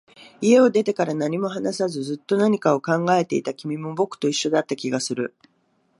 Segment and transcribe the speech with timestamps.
[0.41, 5.35] 家を出てから、何も話さず、ずっと何かを考えていた君も、僕と一緒だった気がする